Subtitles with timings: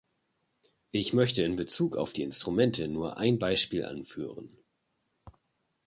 [0.89, 4.57] Ich möchte in Bezug auf die Instrumente nur ein Beispiel anführen.